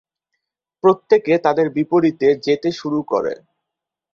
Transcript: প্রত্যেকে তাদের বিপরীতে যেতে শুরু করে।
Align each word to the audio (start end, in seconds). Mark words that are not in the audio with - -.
প্রত্যেকে 0.83 1.33
তাদের 1.37 1.67
বিপরীতে 1.69 2.27
যেতে 2.45 2.69
শুরু 2.71 2.99
করে। 3.03 3.33